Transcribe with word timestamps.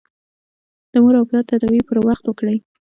د 0.91 0.93
مور 1.03 1.15
او 1.19 1.25
پلار 1.29 1.43
تداوي 1.49 1.81
پر 1.87 1.97
وخت 2.07 2.23
وکړئ. 2.25 2.57